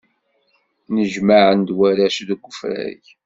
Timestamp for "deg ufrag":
2.29-3.03